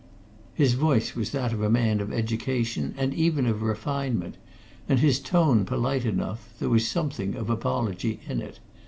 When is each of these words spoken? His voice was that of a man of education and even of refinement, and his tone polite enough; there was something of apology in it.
His 0.55 0.73
voice 0.73 1.15
was 1.15 1.29
that 1.29 1.53
of 1.53 1.61
a 1.61 1.69
man 1.69 1.99
of 1.99 2.11
education 2.11 2.95
and 2.97 3.13
even 3.13 3.45
of 3.45 3.61
refinement, 3.61 4.35
and 4.89 4.97
his 4.97 5.19
tone 5.19 5.63
polite 5.63 6.05
enough; 6.05 6.49
there 6.57 6.69
was 6.69 6.87
something 6.87 7.35
of 7.35 7.51
apology 7.51 8.19
in 8.27 8.41
it. 8.41 8.59